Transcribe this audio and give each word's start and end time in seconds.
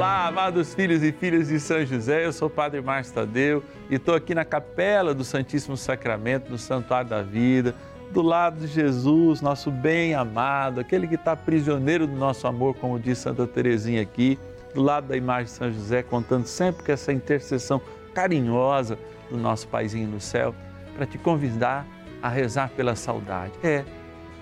Olá, 0.00 0.28
amados 0.28 0.72
filhos 0.72 1.02
e 1.02 1.12
filhas 1.12 1.48
de 1.48 1.60
São 1.60 1.84
José, 1.84 2.24
eu 2.24 2.32
sou 2.32 2.48
o 2.48 2.50
Padre 2.50 2.80
Márcio 2.80 3.12
Tadeu 3.12 3.62
e 3.90 3.96
estou 3.96 4.14
aqui 4.14 4.34
na 4.34 4.46
capela 4.46 5.12
do 5.12 5.22
Santíssimo 5.22 5.76
Sacramento, 5.76 6.50
no 6.50 6.56
Santuário 6.56 7.10
da 7.10 7.20
Vida, 7.20 7.74
do 8.10 8.22
lado 8.22 8.60
de 8.60 8.66
Jesus, 8.66 9.42
nosso 9.42 9.70
bem 9.70 10.14
amado, 10.14 10.80
aquele 10.80 11.06
que 11.06 11.16
está 11.16 11.36
prisioneiro 11.36 12.06
do 12.06 12.16
nosso 12.16 12.46
amor, 12.46 12.76
como 12.76 12.98
diz 12.98 13.18
Santa 13.18 13.46
Terezinha 13.46 14.00
aqui, 14.00 14.38
do 14.74 14.80
lado 14.80 15.08
da 15.08 15.18
imagem 15.18 15.44
de 15.44 15.50
São 15.50 15.70
José, 15.70 16.02
contando 16.02 16.46
sempre 16.46 16.82
com 16.82 16.92
essa 16.92 17.12
intercessão 17.12 17.78
carinhosa 18.14 18.98
do 19.28 19.36
nosso 19.36 19.68
Paizinho 19.68 20.08
no 20.08 20.18
céu, 20.18 20.54
para 20.96 21.04
te 21.04 21.18
convidar 21.18 21.86
a 22.22 22.28
rezar 22.30 22.70
pela 22.70 22.96
saudade. 22.96 23.52
É, 23.62 23.84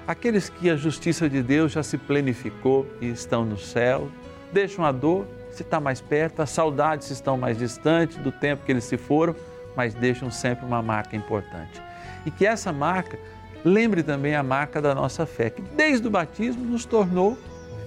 aqueles 0.06 0.48
que 0.48 0.70
a 0.70 0.76
justiça 0.76 1.28
de 1.28 1.42
Deus 1.42 1.72
já 1.72 1.82
se 1.82 1.98
plenificou 1.98 2.86
e 3.00 3.08
estão 3.08 3.44
no 3.44 3.58
céu, 3.58 4.08
deixam 4.52 4.84
a 4.84 4.92
dor 4.92 5.26
se 5.58 5.62
está 5.62 5.80
mais 5.80 6.00
perto, 6.00 6.40
as 6.40 6.50
saudades 6.50 7.08
se 7.08 7.12
estão 7.12 7.36
mais 7.36 7.58
distantes 7.58 8.16
do 8.18 8.30
tempo 8.30 8.64
que 8.64 8.72
eles 8.72 8.84
se 8.84 8.96
foram, 8.96 9.34
mas 9.76 9.92
deixam 9.94 10.30
sempre 10.30 10.64
uma 10.64 10.82
marca 10.82 11.16
importante. 11.16 11.82
E 12.24 12.30
que 12.30 12.46
essa 12.46 12.72
marca 12.72 13.18
lembre 13.64 14.02
também 14.02 14.34
a 14.34 14.42
marca 14.42 14.80
da 14.80 14.94
nossa 14.94 15.26
fé, 15.26 15.50
que 15.50 15.60
desde 15.60 16.06
o 16.06 16.10
batismo 16.10 16.64
nos 16.64 16.84
tornou 16.84 17.36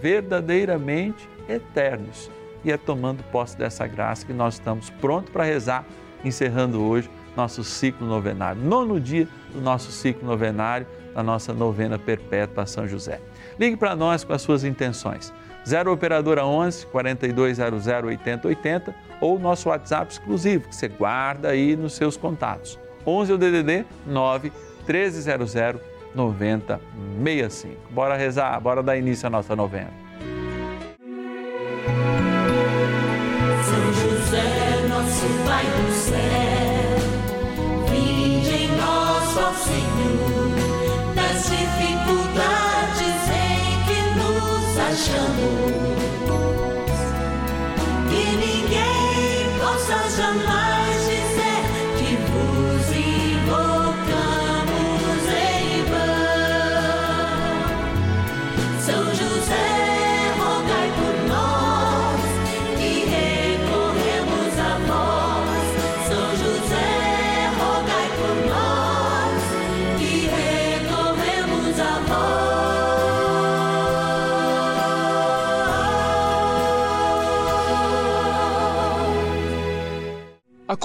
verdadeiramente 0.01 1.27
eternos. 1.47 2.29
E 2.63 2.71
é 2.71 2.77
tomando 2.77 3.23
posse 3.31 3.57
dessa 3.57 3.87
graça 3.87 4.25
que 4.25 4.33
nós 4.33 4.55
estamos 4.55 4.89
prontos 4.89 5.31
para 5.31 5.43
rezar, 5.43 5.85
encerrando 6.23 6.83
hoje 6.83 7.09
nosso 7.35 7.63
ciclo 7.63 8.05
novenário, 8.05 8.61
nono 8.61 8.99
dia 8.99 9.27
do 9.53 9.61
nosso 9.61 9.91
ciclo 9.91 10.27
novenário, 10.27 10.85
da 11.13 11.23
nossa 11.23 11.53
novena 11.53 11.97
perpétua 11.97 12.63
a 12.63 12.65
São 12.65 12.87
José. 12.87 13.21
Ligue 13.57 13.77
para 13.77 13.95
nós 13.95 14.23
com 14.23 14.33
as 14.33 14.41
suas 14.41 14.63
intenções. 14.63 15.33
0 15.65 15.91
Operadora 15.91 16.45
11 16.45 16.85
4200 16.87 17.87
8080 17.87 18.95
ou 19.19 19.39
nosso 19.39 19.69
WhatsApp 19.69 20.11
exclusivo, 20.11 20.67
que 20.67 20.75
você 20.75 20.87
guarda 20.87 21.49
aí 21.49 21.75
nos 21.75 21.93
seus 21.93 22.17
contatos. 22.17 22.79
11 23.05 23.31
é 23.31 23.35
o 23.35 23.37
DDD 23.37 23.85
9 24.05 24.51
1300 24.87 25.81
9065. 26.13 27.75
Bora 27.91 28.17
rezar, 28.17 28.59
bora 28.59 28.83
dar 28.83 28.97
início 28.97 29.27
à 29.27 29.29
nossa 29.29 29.55
novena. 29.55 30.00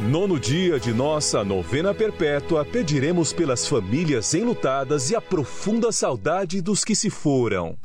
nono 0.00 0.38
dia 0.38 0.78
de 0.78 0.92
nossa 0.92 1.44
novena 1.44 1.94
perpétua, 1.94 2.64
pediremos 2.64 3.32
pelas 3.32 3.66
famílias 3.66 4.34
enlutadas 4.34 5.10
e 5.10 5.16
a 5.16 5.20
profunda 5.20 5.92
saudade 5.92 6.60
dos 6.60 6.84
que 6.84 6.94
se 6.94 7.10
foram. 7.10 7.76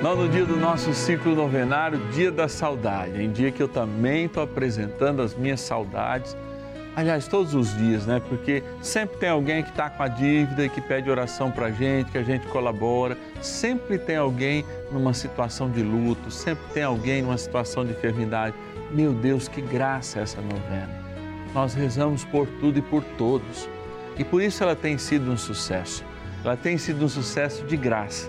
Nono 0.00 0.28
dia 0.28 0.46
do 0.46 0.56
nosso 0.56 0.94
ciclo 0.94 1.34
novenário, 1.34 1.98
dia 2.12 2.30
da 2.30 2.48
saudade, 2.48 3.22
em 3.22 3.30
dia 3.30 3.50
que 3.50 3.62
eu 3.62 3.68
também 3.68 4.26
estou 4.26 4.42
apresentando 4.42 5.20
as 5.20 5.34
minhas 5.34 5.60
saudades. 5.60 6.34
Aliás, 6.96 7.28
todos 7.28 7.54
os 7.54 7.76
dias, 7.76 8.06
né? 8.06 8.20
Porque 8.28 8.62
sempre 8.82 9.18
tem 9.18 9.28
alguém 9.28 9.62
que 9.62 9.70
está 9.70 9.88
com 9.90 10.02
a 10.02 10.08
dívida 10.08 10.64
e 10.64 10.68
que 10.68 10.80
pede 10.80 11.10
oração 11.10 11.50
para 11.50 11.70
gente, 11.70 12.10
que 12.10 12.18
a 12.18 12.22
gente 12.22 12.46
colabora. 12.48 13.16
Sempre 13.40 13.98
tem 13.98 14.16
alguém 14.16 14.64
numa 14.90 15.14
situação 15.14 15.70
de 15.70 15.82
luto, 15.82 16.30
sempre 16.30 16.64
tem 16.72 16.82
alguém 16.82 17.22
numa 17.22 17.38
situação 17.38 17.84
de 17.84 17.92
enfermidade. 17.92 18.56
Meu 18.90 19.12
Deus, 19.12 19.46
que 19.46 19.60
graça 19.60 20.18
é 20.18 20.22
essa 20.22 20.40
novena. 20.40 20.90
Nós 21.54 21.74
rezamos 21.74 22.24
por 22.24 22.46
tudo 22.60 22.78
e 22.78 22.82
por 22.82 23.04
todos. 23.16 23.68
E 24.18 24.24
por 24.24 24.42
isso 24.42 24.62
ela 24.62 24.74
tem 24.74 24.98
sido 24.98 25.30
um 25.30 25.36
sucesso. 25.36 26.04
Ela 26.44 26.56
tem 26.56 26.76
sido 26.76 27.04
um 27.04 27.08
sucesso 27.08 27.64
de 27.64 27.76
graça. 27.76 28.28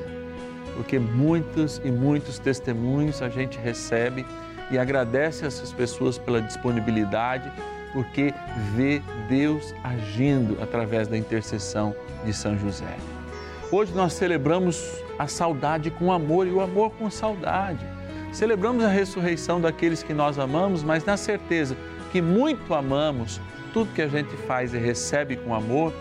Porque 0.76 1.00
muitos 1.00 1.82
e 1.84 1.92
muitos 1.92 2.40
testemunhos 2.40 3.22
a 3.22 3.30
gente 3.30 3.58
recebe 3.58 4.26
e 4.70 4.78
agradece 4.78 5.46
essas 5.46 5.74
pessoas 5.74 6.18
pela 6.18 6.42
disponibilidade 6.42 7.52
porque 7.94 8.34
vê 8.74 9.02
Deus 9.28 9.74
agindo 9.84 10.62
através 10.62 11.08
da 11.08 11.18
intercessão 11.18 11.96
de 12.24 12.34
São 12.34 12.58
José. 12.58 12.98
Hoje 13.72 13.94
nós 13.94 14.14
celebramos 14.14 15.04
a 15.18 15.28
saudade 15.28 15.92
com 15.92 16.12
amor 16.12 16.48
e 16.48 16.52
o 16.52 16.62
amor 16.62 16.92
com 16.92 17.10
saudade. 17.10 17.86
Celebramos 18.32 18.84
a 18.84 18.88
ressurreição 18.88 19.60
daqueles 19.60 20.02
que 20.02 20.14
nós 20.14 20.40
amamos, 20.40 20.84
mas 20.84 21.04
na 21.04 21.18
certeza 21.18 21.76
que 22.12 22.22
muito 22.22 22.74
amamos, 22.74 23.42
tudo 23.74 23.94
que 23.94 24.02
a 24.02 24.08
gente 24.08 24.36
faz 24.48 24.74
e 24.74 24.78
recebe 24.78 25.36
com 25.36 25.54
amor 25.54 25.94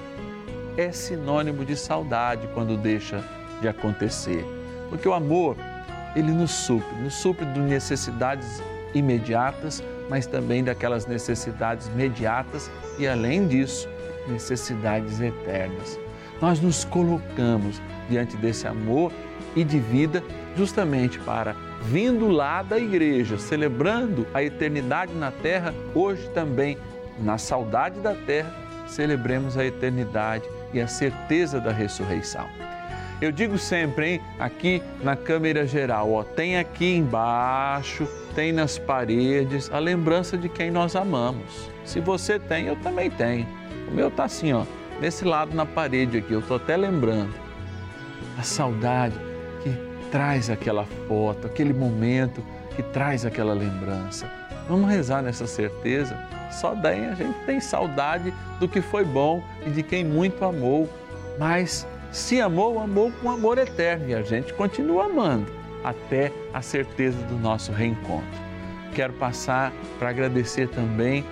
é 0.76 0.92
sinônimo 0.92 1.64
de 1.64 1.76
saudade 1.76 2.48
quando 2.54 2.76
deixa 2.76 3.22
de 3.60 3.68
acontecer. 3.68 4.44
Porque 4.88 5.08
o 5.08 5.12
amor, 5.12 5.56
ele 6.14 6.30
nos 6.30 6.50
supre, 6.50 6.94
nos 7.02 7.14
supre 7.14 7.44
de 7.46 7.60
necessidades 7.60 8.62
imediatas, 8.94 9.82
mas 10.08 10.26
também 10.26 10.64
daquelas 10.64 11.06
necessidades 11.06 11.86
imediatas 11.88 12.70
e, 12.98 13.06
além 13.06 13.46
disso, 13.46 13.88
necessidades 14.28 15.20
eternas. 15.20 15.98
Nós 16.40 16.60
nos 16.60 16.84
colocamos 16.84 17.80
diante 18.08 18.36
desse 18.36 18.66
amor 18.66 19.12
e 19.54 19.62
de 19.62 19.78
vida 19.78 20.22
justamente 20.56 21.18
para, 21.20 21.54
vindo 21.80 22.28
lá 22.28 22.62
da 22.62 22.78
igreja, 22.78 23.38
celebrando 23.38 24.26
a 24.34 24.42
eternidade 24.42 25.12
na 25.14 25.30
terra, 25.30 25.74
hoje 25.94 26.28
também, 26.30 26.76
na 27.18 27.38
saudade 27.38 28.00
da 28.00 28.14
terra, 28.14 28.54
celebremos 28.86 29.56
a 29.56 29.64
eternidade 29.64 30.44
e 30.72 30.80
a 30.80 30.86
certeza 30.86 31.60
da 31.60 31.72
ressurreição. 31.72 32.46
Eu 33.20 33.30
digo 33.30 33.58
sempre, 33.58 34.12
hein, 34.12 34.20
aqui 34.38 34.82
na 35.02 35.14
câmera 35.14 35.66
geral, 35.66 36.10
ó, 36.10 36.22
tem 36.22 36.58
aqui 36.58 36.96
embaixo, 36.96 38.08
tem 38.34 38.50
nas 38.50 38.78
paredes 38.78 39.70
a 39.70 39.78
lembrança 39.78 40.38
de 40.38 40.48
quem 40.48 40.70
nós 40.70 40.96
amamos. 40.96 41.70
Se 41.84 42.00
você 42.00 42.38
tem, 42.38 42.66
eu 42.66 42.76
também 42.76 43.10
tenho. 43.10 43.46
O 43.88 43.90
meu 43.90 44.10
tá 44.10 44.24
assim, 44.24 44.52
ó, 44.54 44.64
nesse 45.00 45.24
lado 45.24 45.54
na 45.54 45.66
parede 45.66 46.16
aqui, 46.18 46.32
eu 46.32 46.40
tô 46.40 46.54
até 46.54 46.76
lembrando. 46.76 47.34
A 48.38 48.42
saudade 48.42 49.18
que 49.62 49.89
traz 50.10 50.50
aquela 50.50 50.84
foto, 51.06 51.46
aquele 51.46 51.72
momento 51.72 52.42
que 52.74 52.82
traz 52.82 53.24
aquela 53.24 53.54
lembrança. 53.54 54.30
Vamos 54.68 54.88
rezar 54.88 55.22
nessa 55.22 55.46
certeza. 55.46 56.16
Só 56.50 56.74
daí 56.74 57.06
a 57.06 57.14
gente 57.14 57.38
tem 57.46 57.60
saudade 57.60 58.32
do 58.58 58.68
que 58.68 58.80
foi 58.80 59.04
bom 59.04 59.42
e 59.66 59.70
de 59.70 59.82
quem 59.82 60.04
muito 60.04 60.44
amou. 60.44 60.88
Mas 61.38 61.86
se 62.12 62.40
amou, 62.40 62.78
amou 62.78 63.12
com 63.20 63.30
amor 63.30 63.58
eterno 63.58 64.08
e 64.08 64.14
a 64.14 64.22
gente 64.22 64.52
continua 64.54 65.06
amando 65.06 65.50
até 65.82 66.32
a 66.52 66.60
certeza 66.60 67.18
do 67.24 67.36
nosso 67.36 67.72
reencontro. 67.72 68.40
Quero 68.94 69.12
passar 69.14 69.72
para 69.98 70.10
agradecer 70.10 70.68
também 70.68 71.24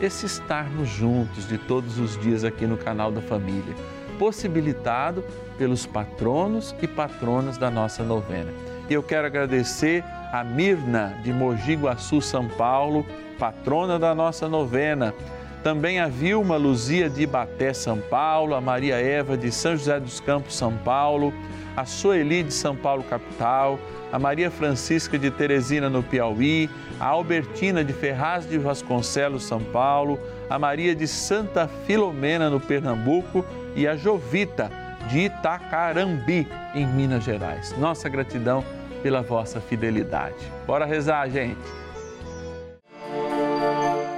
esse 0.00 0.26
estarmos 0.26 0.88
juntos 0.88 1.48
de 1.48 1.56
todos 1.56 1.98
os 1.98 2.18
dias 2.20 2.44
aqui 2.44 2.66
no 2.66 2.76
canal 2.76 3.10
da 3.10 3.22
família, 3.22 3.74
possibilitado 4.18 5.24
pelos 5.58 5.86
patronos 5.86 6.74
e 6.82 6.86
patronas 6.86 7.56
da 7.56 7.70
nossa 7.70 8.02
novena. 8.02 8.52
E 8.88 8.94
eu 8.94 9.02
quero 9.02 9.26
agradecer 9.26 10.04
a 10.32 10.44
Mirna 10.44 11.18
de 11.22 11.32
Mogi 11.32 11.74
Guaçu, 11.74 12.20
São 12.20 12.46
Paulo, 12.46 13.04
patrona 13.38 13.98
da 13.98 14.14
nossa 14.14 14.48
novena. 14.48 15.14
Também 15.62 15.98
a 15.98 16.06
Vilma 16.06 16.56
Luzia 16.56 17.10
de 17.10 17.22
Ibaté, 17.22 17.72
São 17.72 17.98
Paulo, 17.98 18.54
a 18.54 18.60
Maria 18.60 18.96
Eva 18.96 19.36
de 19.36 19.50
São 19.50 19.76
José 19.76 19.98
dos 19.98 20.20
Campos, 20.20 20.54
São 20.54 20.72
Paulo, 20.76 21.34
a 21.76 21.84
Sueli 21.84 22.44
de 22.44 22.54
São 22.54 22.76
Paulo, 22.76 23.02
capital, 23.02 23.78
a 24.12 24.18
Maria 24.18 24.50
Francisca 24.50 25.18
de 25.18 25.30
Teresina, 25.30 25.90
no 25.90 26.02
Piauí, 26.02 26.70
a 27.00 27.06
Albertina 27.06 27.84
de 27.84 27.92
Ferraz 27.92 28.48
de 28.48 28.56
Vasconcelos, 28.56 29.44
São 29.44 29.60
Paulo, 29.60 30.18
a 30.48 30.58
Maria 30.58 30.94
de 30.94 31.08
Santa 31.08 31.68
Filomena, 31.86 32.48
no 32.48 32.60
Pernambuco, 32.60 33.44
e 33.76 33.86
a 33.86 33.94
Jovita 33.94 34.70
de 35.08 35.26
Itacarambi, 35.26 36.48
em 36.74 36.86
Minas 36.86 37.22
Gerais. 37.22 37.76
Nossa 37.78 38.08
gratidão 38.08 38.64
pela 39.02 39.22
vossa 39.22 39.60
fidelidade. 39.60 40.50
Bora 40.66 40.84
rezar, 40.84 41.28
gente. 41.28 41.60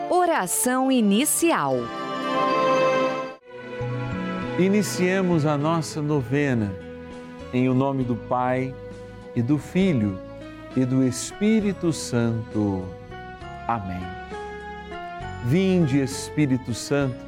Oração 0.09 0.91
inicial. 0.91 1.75
Iniciemos 4.59 5.45
a 5.45 5.59
nossa 5.59 6.01
novena 6.01 6.73
em 7.53 7.69
o 7.69 7.75
nome 7.75 8.05
do 8.05 8.17
Pai 8.17 8.75
e 9.35 9.43
do 9.43 9.59
Filho 9.59 10.19
e 10.77 10.85
do 10.85 11.05
Espírito 11.05 11.93
Santo. 11.93 12.85
Amém. 13.67 14.03
Vinde, 15.45 16.01
Espírito 16.01 16.75
Santo, 16.75 17.28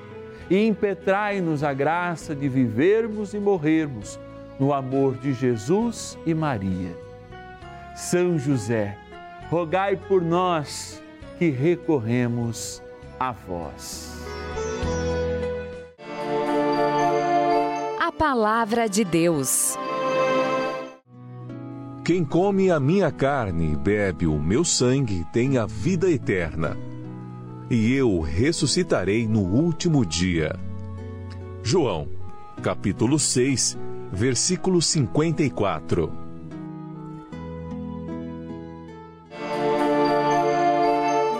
e 0.51 0.67
impetrai-nos 0.67 1.63
a 1.63 1.73
graça 1.73 2.35
de 2.35 2.49
vivermos 2.49 3.33
e 3.33 3.39
morrermos 3.39 4.19
no 4.59 4.73
amor 4.73 5.15
de 5.15 5.31
Jesus 5.31 6.17
e 6.25 6.33
Maria. 6.33 6.93
São 7.95 8.37
José, 8.37 8.97
rogai 9.49 9.95
por 9.95 10.21
nós 10.21 11.01
que 11.39 11.49
recorremos 11.49 12.83
a 13.17 13.31
vós. 13.31 14.13
A 17.97 18.11
Palavra 18.11 18.89
de 18.89 19.05
Deus. 19.05 19.77
Quem 22.03 22.25
come 22.25 22.69
a 22.69 22.77
minha 22.77 23.09
carne 23.09 23.71
e 23.71 23.75
bebe 23.77 24.27
o 24.27 24.37
meu 24.37 24.65
sangue 24.65 25.25
tem 25.31 25.57
a 25.57 25.65
vida 25.65 26.11
eterna, 26.11 26.75
e 27.71 27.93
eu 27.93 28.19
ressuscitarei 28.19 29.25
no 29.25 29.39
último 29.39 30.05
dia. 30.05 30.53
João, 31.63 32.05
capítulo 32.61 33.17
6, 33.17 33.77
versículo 34.11 34.81
54. 34.81 36.11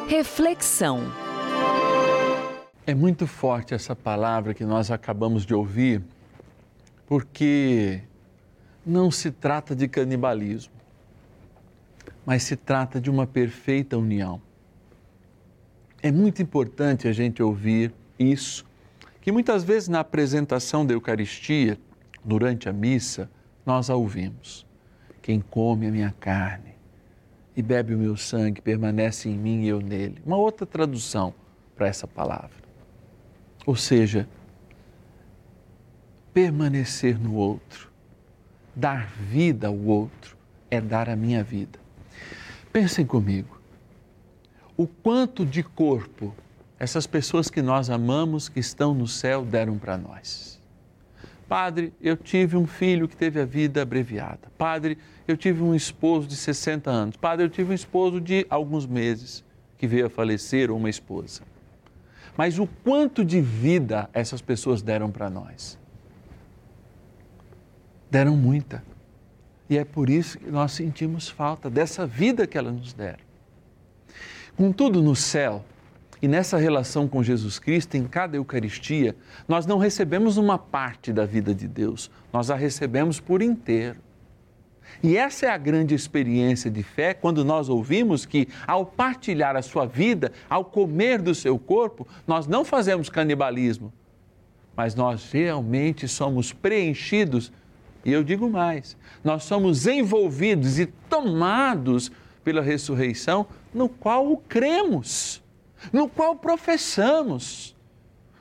Reflexão. 0.07 1.01
É 2.88 2.95
muito 2.95 3.27
forte 3.27 3.73
essa 3.73 3.93
palavra 3.93 4.53
que 4.53 4.63
nós 4.63 4.89
acabamos 4.89 5.45
de 5.45 5.53
ouvir, 5.53 6.01
porque 7.05 8.01
não 8.85 9.11
se 9.11 9.31
trata 9.31 9.75
de 9.75 9.85
canibalismo, 9.89 10.71
mas 12.25 12.43
se 12.43 12.55
trata 12.55 13.01
de 13.01 13.09
uma 13.09 13.27
perfeita 13.27 13.97
união. 13.97 14.41
É 16.01 16.12
muito 16.12 16.41
importante 16.41 17.08
a 17.08 17.12
gente 17.12 17.41
ouvir 17.43 17.93
isso, 18.17 18.65
que 19.22 19.31
muitas 19.31 19.63
vezes 19.63 19.88
na 19.88 20.00
apresentação 20.00 20.86
da 20.86 20.93
Eucaristia, 20.93 21.77
durante 22.24 22.67
a 22.67 22.74
missa, 22.74 23.29
nós 23.65 23.89
a 23.89 23.96
ouvimos. 23.96 24.65
Quem 25.22 25.39
come 25.39 25.88
a 25.88 25.91
minha 25.91 26.13
carne 26.20 26.75
e 27.55 27.62
bebe 27.62 27.93
o 27.93 27.98
meu 27.98 28.17
sangue 28.17 28.62
permanece 28.62 29.29
em 29.29 29.38
mim 29.38 29.63
e 29.63 29.67
eu 29.67 29.79
nele. 29.79 30.22
Uma 30.25 30.38
outra 30.38 30.65
tradução 30.65 31.34
para 31.75 31.88
essa 31.88 32.08
palavra. 32.08 32.62
Ou 33.65 33.75
seja, 33.75 34.27
permanecer 36.34 37.20
no 37.20 37.36
outro 37.36 37.91
Dar 38.75 39.05
vida 39.08 39.67
ao 39.67 39.77
outro 39.77 40.38
é 40.70 40.79
dar 40.79 41.10
a 41.10 41.15
minha 41.15 41.43
vida. 41.43 41.77
Pensem 42.72 43.05
comigo. 43.05 43.60
O 44.81 44.88
quanto 44.88 45.45
de 45.45 45.61
corpo 45.61 46.33
essas 46.79 47.05
pessoas 47.05 47.51
que 47.51 47.61
nós 47.61 47.91
amamos, 47.91 48.50
que 48.50 48.59
estão 48.59 48.95
no 48.95 49.07
céu, 49.07 49.45
deram 49.45 49.77
para 49.77 49.95
nós. 49.95 50.59
Padre, 51.47 51.93
eu 52.01 52.17
tive 52.17 52.57
um 52.57 52.65
filho 52.65 53.07
que 53.07 53.15
teve 53.15 53.39
a 53.39 53.45
vida 53.45 53.83
abreviada. 53.83 54.51
Padre, 54.57 54.97
eu 55.27 55.38
tive 55.38 55.61
um 55.61 55.75
esposo 55.75 56.27
de 56.27 56.35
60 56.35 56.89
anos. 56.89 57.15
Padre, 57.15 57.45
eu 57.45 57.50
tive 57.51 57.69
um 57.69 57.75
esposo 57.75 58.19
de 58.19 58.43
alguns 58.50 58.88
meses 58.88 59.43
que 59.77 59.85
veio 59.85 60.07
a 60.07 60.09
falecer, 60.09 60.71
ou 60.71 60.77
uma 60.77 60.89
esposa. 60.89 61.43
mas 62.35 62.57
o 62.57 62.65
quanto 62.83 63.23
de 63.23 63.39
vida 63.39 64.09
essas 64.11 64.41
pessoas 64.41 64.81
deram 64.81 65.11
para 65.11 65.29
nós. 65.29 65.77
Deram 68.09 68.35
muita. 68.35 68.83
E 69.69 69.77
é 69.77 69.85
por 69.85 70.09
isso 70.09 70.39
que 70.39 70.50
nós 70.50 70.71
sentimos 70.71 71.29
falta 71.29 71.69
dessa 71.69 72.07
vida 72.07 72.47
que 72.47 72.57
elas 72.57 72.73
nos 72.73 72.93
deram. 72.93 73.30
Contudo, 74.58 75.01
no 75.01 75.15
céu 75.15 75.63
e 76.22 76.27
nessa 76.27 76.58
relação 76.58 77.08
com 77.08 77.24
Jesus 77.24 77.58
Cristo, 77.58 77.96
em 77.96 78.05
cada 78.05 78.38
Eucaristia, 78.38 79.15
nós 79.48 79.65
não 79.65 79.77
recebemos 79.77 80.38
uma 80.38 80.58
parte 80.58 81.12
da 81.12 81.25
vida 81.25 81.53
de 81.53 81.67
Deus, 81.67 82.12
nós 82.31 82.51
a 82.51 82.55
recebemos 82.55 83.20
por 83.20 83.41
inteiro. 83.41 83.98
E 85.01 85.17
essa 85.17 85.48
é 85.48 85.50
a 85.50 85.58
grande 85.58 85.96
experiência 85.96 86.70
de 86.70 86.84
fé 86.84 87.13
quando 87.13 87.43
nós 87.43 87.70
ouvimos 87.70 88.25
que, 88.25 88.48
ao 88.67 88.86
partilhar 88.86 89.55
a 89.55 89.62
sua 89.62 89.86
vida, 89.86 90.31
ao 90.50 90.65
comer 90.65 91.22
do 91.22 91.34
seu 91.34 91.58
corpo, 91.58 92.08
nós 92.27 92.46
não 92.46 92.63
fazemos 92.63 93.10
canibalismo, 93.10 93.91
mas 94.75 94.93
nós 94.93 95.31
realmente 95.31 96.08
somos 96.08 96.53
preenchidos. 96.53 97.51
E 98.05 98.12
eu 98.12 98.24
digo 98.24 98.50
mais: 98.50 98.96
nós 99.24 99.43
somos 99.43 99.88
envolvidos 99.88 100.77
e 100.77 100.86
tomados 100.86 102.12
pela 102.43 102.62
ressurreição, 102.62 103.45
no 103.74 103.88
qual 103.88 104.38
cremos, 104.48 105.41
no 105.91 106.07
qual 106.07 106.36
professamos, 106.36 107.75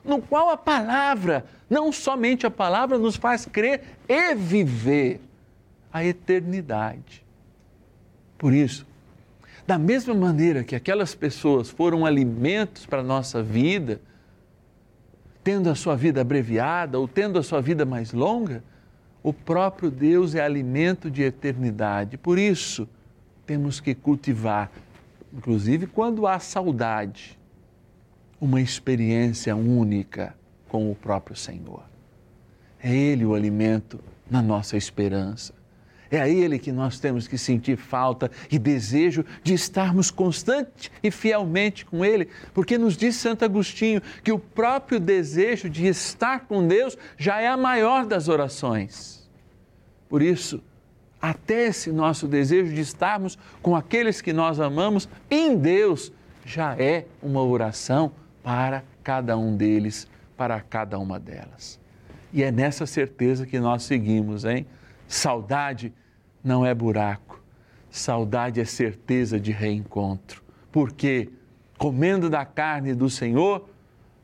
no 0.03 0.21
qual 0.21 0.49
a 0.49 0.57
palavra, 0.57 1.45
não 1.69 1.91
somente 1.91 2.45
a 2.45 2.51
palavra, 2.51 2.97
nos 2.97 3.15
faz 3.15 3.45
crer 3.45 3.81
e 4.07 4.35
viver 4.35 5.21
a 5.91 6.03
eternidade. 6.03 7.23
Por 8.37 8.53
isso, 8.53 8.85
da 9.67 9.77
mesma 9.77 10.13
maneira 10.13 10.63
que 10.63 10.75
aquelas 10.75 11.13
pessoas 11.13 11.69
foram 11.69 12.05
alimentos 12.05 12.85
para 12.85 13.01
a 13.01 13.03
nossa 13.03 13.43
vida, 13.43 14.01
tendo 15.43 15.69
a 15.69 15.75
sua 15.75 15.95
vida 15.95 16.21
abreviada 16.21 16.99
ou 16.99 17.07
tendo 17.07 17.37
a 17.37 17.43
sua 17.43 17.61
vida 17.61 17.85
mais 17.85 18.13
longa, 18.13 18.63
o 19.23 19.31
próprio 19.31 19.91
Deus 19.91 20.33
é 20.33 20.41
alimento 20.41 21.09
de 21.09 21.21
eternidade. 21.21 22.17
Por 22.17 22.39
isso, 22.39 22.87
temos 23.51 23.81
que 23.81 23.93
cultivar, 23.93 24.71
inclusive 25.33 25.85
quando 25.85 26.25
há 26.25 26.39
saudade, 26.39 27.37
uma 28.39 28.61
experiência 28.61 29.53
única 29.57 30.33
com 30.69 30.89
o 30.89 30.95
próprio 30.95 31.35
Senhor. 31.35 31.83
É 32.81 32.95
Ele 32.95 33.25
o 33.25 33.35
alimento 33.35 33.99
na 34.29 34.41
nossa 34.41 34.77
esperança. 34.77 35.53
É 36.09 36.21
a 36.21 36.29
Ele 36.29 36.57
que 36.57 36.71
nós 36.71 36.97
temos 36.97 37.27
que 37.27 37.37
sentir 37.37 37.75
falta 37.75 38.31
e 38.49 38.57
desejo 38.57 39.25
de 39.43 39.53
estarmos 39.53 40.09
constante 40.09 40.89
e 41.03 41.11
fielmente 41.11 41.85
com 41.85 42.05
Ele, 42.05 42.29
porque 42.53 42.77
nos 42.77 42.95
diz 42.95 43.17
Santo 43.17 43.43
Agostinho 43.43 44.01
que 44.23 44.31
o 44.31 44.39
próprio 44.39 44.97
desejo 44.97 45.69
de 45.69 45.87
estar 45.87 46.47
com 46.47 46.65
Deus 46.65 46.97
já 47.17 47.41
é 47.41 47.49
a 47.49 47.57
maior 47.57 48.05
das 48.05 48.29
orações. 48.29 49.29
Por 50.07 50.21
isso, 50.21 50.63
até 51.21 51.67
esse 51.67 51.91
nosso 51.91 52.27
desejo 52.27 52.73
de 52.73 52.81
estarmos 52.81 53.37
com 53.61 53.75
aqueles 53.75 54.21
que 54.21 54.33
nós 54.33 54.59
amamos 54.59 55.07
em 55.29 55.55
Deus 55.55 56.11
já 56.43 56.75
é 56.75 57.05
uma 57.21 57.43
oração 57.43 58.11
para 58.43 58.83
cada 59.03 59.37
um 59.37 59.55
deles, 59.55 60.07
para 60.35 60.59
cada 60.59 60.97
uma 60.97 61.19
delas. 61.19 61.79
E 62.33 62.41
é 62.41 62.51
nessa 62.51 62.87
certeza 62.87 63.45
que 63.45 63.59
nós 63.59 63.83
seguimos, 63.83 64.45
hein? 64.45 64.65
Saudade 65.07 65.93
não 66.43 66.65
é 66.65 66.73
buraco. 66.73 67.39
Saudade 67.91 68.59
é 68.59 68.65
certeza 68.65 69.39
de 69.39 69.51
reencontro. 69.51 70.41
Porque, 70.71 71.29
comendo 71.77 72.29
da 72.29 72.45
carne 72.45 72.95
do 72.95 73.09
Senhor, 73.09 73.69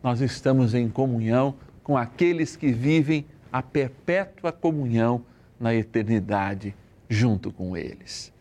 nós 0.01 0.21
estamos 0.21 0.73
em 0.73 0.89
comunhão 0.89 1.55
com 1.83 1.97
aqueles 1.97 2.55
que 2.55 2.71
vivem 2.71 3.25
a 3.51 3.61
perpétua 3.61 4.51
comunhão 4.51 5.23
na 5.59 5.75
eternidade 5.75 6.73
junto 7.09 7.51
com 7.51 7.75
eles. 7.75 8.33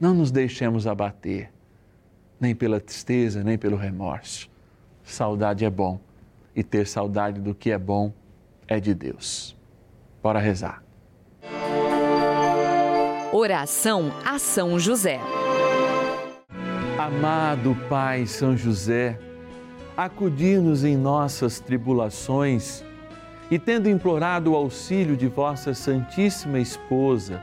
Não 0.00 0.14
nos 0.14 0.30
deixemos 0.30 0.86
abater, 0.86 1.52
nem 2.40 2.54
pela 2.54 2.80
tristeza, 2.80 3.42
nem 3.42 3.56
pelo 3.56 3.76
remorso. 3.76 4.50
Saudade 5.04 5.64
é 5.64 5.70
bom 5.70 6.00
e 6.54 6.62
ter 6.62 6.86
saudade 6.86 7.40
do 7.40 7.54
que 7.54 7.70
é 7.70 7.78
bom 7.78 8.12
é 8.66 8.80
de 8.80 8.94
Deus. 8.94 9.56
Bora 10.22 10.38
rezar. 10.38 10.82
Oração 13.32 14.12
a 14.24 14.38
São 14.38 14.78
José. 14.78 15.20
Amado 16.98 17.76
Pai 17.88 18.26
São 18.26 18.56
José, 18.56 19.18
acudir-nos 19.96 20.84
em 20.84 20.96
nossas 20.96 21.58
tribulações 21.58 22.84
e, 23.50 23.58
tendo 23.58 23.88
implorado 23.88 24.52
o 24.52 24.56
auxílio 24.56 25.16
de 25.16 25.28
vossa 25.28 25.74
Santíssima 25.74 26.60
Esposa, 26.60 27.42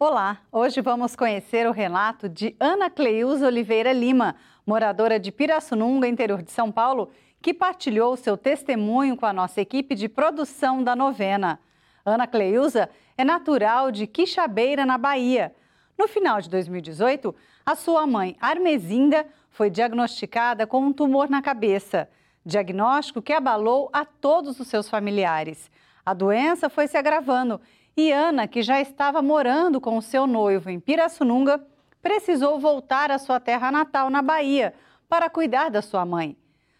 Olá, 0.00 0.38
hoje 0.52 0.80
vamos 0.80 1.16
conhecer 1.16 1.66
o 1.66 1.72
relato 1.72 2.28
de 2.28 2.54
Ana 2.60 2.88
Cleusa 2.88 3.48
Oliveira 3.48 3.92
Lima, 3.92 4.36
moradora 4.64 5.18
de 5.18 5.32
Pirassununga, 5.32 6.06
interior 6.06 6.40
de 6.40 6.52
São 6.52 6.70
Paulo, 6.70 7.10
que 7.42 7.52
partilhou 7.52 8.16
seu 8.16 8.36
testemunho 8.36 9.16
com 9.16 9.26
a 9.26 9.32
nossa 9.32 9.60
equipe 9.60 9.96
de 9.96 10.08
produção 10.08 10.84
da 10.84 10.94
novena. 10.94 11.58
Ana 12.06 12.28
Cleusa 12.28 12.88
é 13.16 13.24
natural 13.24 13.90
de 13.90 14.06
Quixabeira, 14.06 14.86
na 14.86 14.96
Bahia. 14.96 15.52
No 15.98 16.06
final 16.06 16.40
de 16.40 16.48
2018, 16.48 17.34
a 17.66 17.74
sua 17.74 18.06
mãe, 18.06 18.36
Armezinda, 18.40 19.26
foi 19.50 19.68
diagnosticada 19.68 20.64
com 20.64 20.80
um 20.80 20.92
tumor 20.92 21.28
na 21.28 21.42
cabeça, 21.42 22.08
diagnóstico 22.46 23.20
que 23.20 23.32
abalou 23.32 23.90
a 23.92 24.04
todos 24.04 24.60
os 24.60 24.68
seus 24.68 24.88
familiares. 24.88 25.68
A 26.06 26.14
doença 26.14 26.70
foi 26.70 26.86
se 26.86 26.96
agravando 26.96 27.60
e 28.00 28.12
Ana, 28.12 28.46
que 28.46 28.62
já 28.62 28.80
estava 28.80 29.20
morando 29.20 29.80
com 29.80 29.96
o 29.96 30.02
seu 30.02 30.24
noivo 30.24 30.70
em 30.70 30.78
Pirassununga, 30.78 31.60
precisou 32.00 32.56
voltar 32.60 33.10
à 33.10 33.18
sua 33.18 33.40
terra 33.40 33.72
natal, 33.72 34.08
na 34.08 34.22
Bahia, 34.22 34.72
para 35.08 35.28
cuidar 35.28 35.68
da 35.68 35.82
sua 35.82 36.04
mãe. 36.04 36.36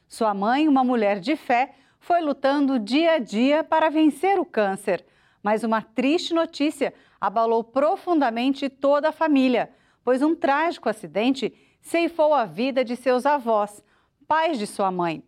Sua 0.07 0.33
mãe, 0.33 0.69
uma 0.69 0.85
mulher 0.85 1.19
de 1.19 1.35
fé, 1.35 1.75
foi 1.99 2.21
lutando 2.21 2.79
dia 2.79 3.15
a 3.15 3.19
dia 3.19 3.65
para 3.65 3.91
vencer 3.91 4.39
o 4.39 4.45
câncer. 4.45 5.05
Mas 5.43 5.65
uma 5.65 5.83
triste 5.83 6.33
notícia 6.33 6.95
abalou 7.21 7.65
profundamente 7.65 8.69
toda 8.69 9.09
a 9.09 9.13
família, 9.13 9.73
pois 10.05 10.23
um 10.23 10.37
trágico 10.37 10.89
acidente 10.89 11.53
ceifou 11.83 12.33
a 12.33 12.45
vida 12.45 12.85
de 12.85 12.95
seus 12.95 13.27
avós, 13.27 13.83
pais 14.29 14.57
de 14.57 14.69
sua 14.69 14.93
mãe. 14.93 15.25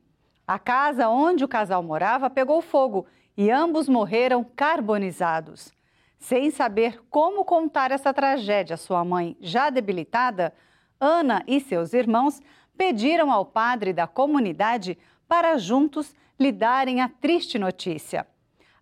A 0.46 0.56
casa 0.56 1.08
onde 1.08 1.44
o 1.44 1.48
casal 1.48 1.82
morava 1.82 2.30
pegou 2.30 2.62
fogo 2.62 3.06
e 3.36 3.50
ambos 3.50 3.88
morreram 3.88 4.44
carbonizados. 4.54 5.79
Sem 6.20 6.50
saber 6.50 7.00
como 7.08 7.44
contar 7.44 7.90
essa 7.90 8.12
tragédia 8.12 8.74
à 8.74 8.76
sua 8.76 9.02
mãe, 9.04 9.36
já 9.40 9.70
debilitada, 9.70 10.52
Ana 11.00 11.42
e 11.46 11.58
seus 11.58 11.94
irmãos 11.94 12.40
pediram 12.76 13.32
ao 13.32 13.44
padre 13.44 13.92
da 13.92 14.06
comunidade 14.06 14.98
para 15.26 15.56
juntos 15.56 16.14
lhe 16.38 16.52
darem 16.52 17.00
a 17.00 17.08
triste 17.08 17.58
notícia. 17.58 18.26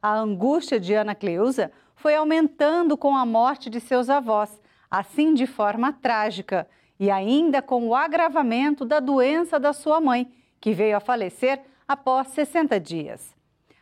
A 0.02 0.12
angústia 0.14 0.80
de 0.80 0.95
Ana 0.95 1.14
Cleusa 1.14 1.71
foi 1.95 2.16
aumentando 2.16 2.97
com 2.97 3.16
a 3.16 3.25
morte 3.25 3.71
de 3.71 3.80
seus 3.80 4.11
avós, 4.11 4.61
assim 4.90 5.33
de 5.33 5.47
forma 5.47 5.92
trágica, 5.92 6.68
e 6.99 7.09
ainda 7.09 7.62
com 7.62 7.87
o 7.87 7.95
agravamento 7.95 8.85
da 8.85 8.99
doença 8.99 9.61
da 9.61 9.73
sua 9.73 10.00
mãe, 10.00 10.33
que 10.61 10.73
veio 10.73 10.97
a 10.97 11.00
falecer 11.00 11.61
após 11.87 12.28
60 12.28 12.80
dias. 12.80 13.33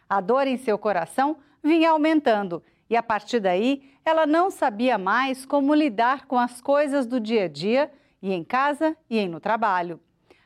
A 0.08 0.20
dor 0.20 0.46
em 0.46 0.58
seu 0.58 0.76
coração 0.76 1.38
vinha 1.62 1.90
aumentando 1.90 2.62
e, 2.88 2.96
a 2.96 3.02
partir 3.02 3.40
daí, 3.40 3.82
ela 4.04 4.26
não 4.26 4.50
sabia 4.50 4.96
mais 4.96 5.44
como 5.44 5.74
lidar 5.74 6.26
com 6.26 6.38
as 6.38 6.60
coisas 6.60 7.06
do 7.06 7.18
dia 7.18 7.44
a 7.44 7.48
dia 7.48 7.90
e 8.22 8.32
em 8.32 8.44
casa 8.44 8.96
e 9.10 9.26
no 9.26 9.40
trabalho. 9.40 10.00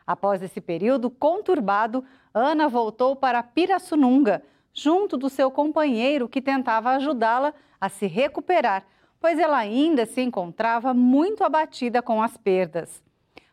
Após 0.07 0.43
esse 0.43 0.61
período 0.61 1.11
conturbado, 1.11 2.05
Ana 2.33 2.69
voltou 2.69 3.15
para 3.15 3.43
Pirassununga, 3.43 4.43
junto 4.73 5.17
do 5.17 5.29
seu 5.29 5.51
companheiro 5.51 6.29
que 6.29 6.41
tentava 6.41 6.91
ajudá-la 6.91 7.53
a 7.81 7.89
se 7.89 8.07
recuperar, 8.07 8.85
pois 9.21 9.39
ela 9.39 9.59
ainda 9.59 10.07
se 10.07 10.21
encontrava 10.21 10.95
muito 10.95 11.45
abatida 11.45 12.01
com 12.01 12.23
as 12.23 12.37
perdas. 12.37 13.03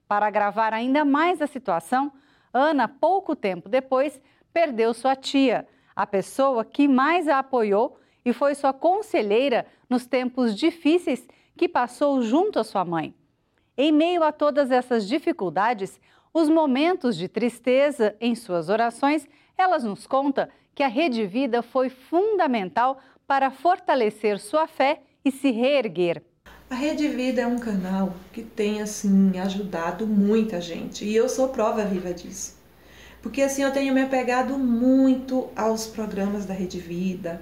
Para 0.07 0.27
agravar 0.27 0.73
ainda 0.73 1.03
mais 1.03 1.41
a 1.41 1.47
situação, 1.47 2.11
Ana, 2.53 2.87
pouco 2.87 3.35
tempo 3.35 3.67
depois, 3.67 4.21
perdeu 4.53 4.93
sua 4.93 5.15
tia, 5.15 5.67
a 5.95 6.07
pessoa 6.07 6.63
que 6.63 6.87
mais 6.87 7.27
a 7.27 7.39
apoiou 7.39 7.99
e 8.27 8.33
foi 8.33 8.53
sua 8.55 8.73
conselheira 8.73 9.65
nos 9.89 10.05
tempos 10.05 10.53
difíceis 10.53 11.25
que 11.55 11.69
passou 11.69 12.21
junto 12.21 12.59
à 12.59 12.63
sua 12.65 12.83
mãe. 12.83 13.15
Em 13.77 13.89
meio 13.89 14.21
a 14.21 14.33
todas 14.33 14.69
essas 14.69 15.07
dificuldades, 15.07 15.97
os 16.33 16.49
momentos 16.49 17.15
de 17.15 17.29
tristeza 17.29 18.17
em 18.19 18.35
suas 18.35 18.67
orações, 18.67 19.25
elas 19.57 19.85
nos 19.85 20.05
conta 20.05 20.49
que 20.75 20.83
a 20.83 20.89
Rede 20.89 21.25
Vida 21.25 21.61
foi 21.61 21.89
fundamental 21.89 22.99
para 23.25 23.49
fortalecer 23.49 24.39
sua 24.39 24.67
fé 24.67 24.99
e 25.23 25.31
se 25.31 25.49
reerguer. 25.49 26.21
A 26.69 26.75
Rede 26.75 27.07
Vida 27.07 27.43
é 27.43 27.47
um 27.47 27.59
canal 27.59 28.13
que 28.33 28.43
tem 28.43 28.81
assim 28.81 29.39
ajudado 29.39 30.05
muita 30.05 30.59
gente 30.59 31.05
e 31.05 31.15
eu 31.15 31.29
sou 31.29 31.47
prova 31.47 31.85
viva 31.85 32.13
disso. 32.13 32.57
Porque 33.21 33.41
assim 33.41 33.63
eu 33.63 33.71
tenho 33.71 33.93
me 33.93 34.01
apegado 34.01 34.57
muito 34.57 35.47
aos 35.55 35.87
programas 35.87 36.45
da 36.45 36.53
Rede 36.53 36.77
Vida. 36.77 37.41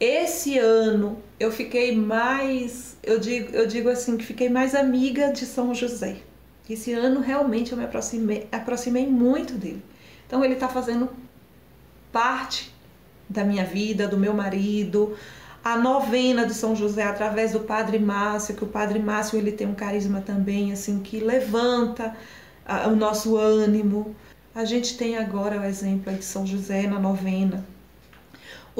Esse 0.00 0.58
ano 0.58 1.18
eu 1.38 1.52
fiquei 1.52 1.94
mais, 1.94 2.96
eu 3.02 3.20
digo, 3.20 3.54
eu 3.54 3.66
digo 3.66 3.90
assim 3.90 4.16
que 4.16 4.24
fiquei 4.24 4.48
mais 4.48 4.74
amiga 4.74 5.30
de 5.30 5.44
São 5.44 5.74
José. 5.74 6.16
Esse 6.68 6.92
ano 6.92 7.20
realmente 7.20 7.72
eu 7.72 7.78
me 7.78 7.84
aproximei, 7.84 8.48
aproximei 8.50 9.06
muito 9.06 9.52
dele. 9.52 9.82
Então 10.26 10.42
ele 10.42 10.54
está 10.54 10.68
fazendo 10.68 11.10
parte 12.10 12.74
da 13.28 13.44
minha 13.44 13.64
vida, 13.64 14.08
do 14.08 14.16
meu 14.16 14.32
marido, 14.32 15.16
a 15.62 15.76
novena 15.76 16.46
de 16.46 16.54
São 16.54 16.74
José 16.74 17.02
através 17.02 17.52
do 17.52 17.60
Padre 17.60 17.98
Márcio, 17.98 18.54
que 18.54 18.64
o 18.64 18.68
Padre 18.68 18.98
Márcio 18.98 19.38
ele 19.38 19.52
tem 19.52 19.66
um 19.66 19.74
carisma 19.74 20.22
também 20.22 20.72
assim 20.72 21.00
que 21.00 21.20
levanta 21.20 22.16
a, 22.64 22.88
o 22.88 22.96
nosso 22.96 23.36
ânimo. 23.36 24.16
A 24.54 24.64
gente 24.64 24.96
tem 24.96 25.18
agora 25.18 25.60
o 25.60 25.64
exemplo 25.64 26.10
de 26.12 26.24
São 26.24 26.46
José 26.46 26.86
na 26.86 26.98
novena. 26.98 27.64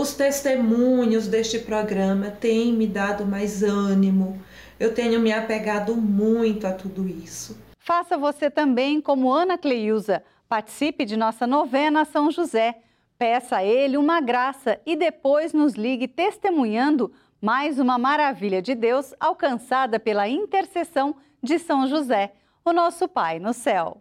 Os 0.01 0.15
testemunhos 0.15 1.29
deste 1.29 1.59
programa 1.59 2.31
têm 2.31 2.73
me 2.73 2.87
dado 2.87 3.27
mais 3.27 3.63
ânimo. 3.63 4.41
Eu 4.79 4.95
tenho 4.95 5.21
me 5.21 5.31
apegado 5.31 5.95
muito 5.95 6.67
a 6.67 6.73
tudo 6.73 7.07
isso. 7.07 7.61
Faça 7.81 8.17
você 8.17 8.49
também 8.51 8.99
como 8.99 9.31
Ana 9.31 9.59
Cleusa. 9.59 10.23
Participe 10.49 11.05
de 11.05 11.19
nossa 11.19 11.47
novena 11.47 12.07
São 12.07 12.31
José. 12.31 12.79
Peça 13.19 13.57
a 13.57 13.63
ele 13.63 13.99
uma 13.99 14.23
graça 14.23 14.81
e 14.87 14.97
depois 14.97 15.53
nos 15.53 15.75
ligue 15.75 16.09
testemunhando 16.09 17.13
mais 17.39 17.79
uma 17.79 17.99
maravilha 17.99 18.63
de 18.63 18.75
Deus 18.75 19.13
alcançada 19.21 20.01
pela 20.01 20.27
intercessão 20.27 21.15
de 21.43 21.59
São 21.59 21.87
José, 21.87 22.33
o 22.65 22.73
nosso 22.73 23.07
Pai 23.07 23.39
no 23.39 23.53
céu. 23.53 24.01